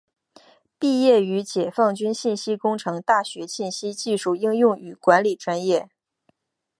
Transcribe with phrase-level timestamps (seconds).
[0.79, 5.91] 毕业于解放军信息工程大学信息技术应用与管理专业。